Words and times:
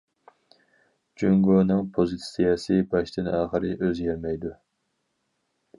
جۇڭگونىڭ 1.23 1.85
پوزىتسىيەسى 1.97 2.81
باشتىن- 2.95 3.33
ئاخىر 3.37 3.69
ئۆزگەرمەيدۇ. 3.75 4.57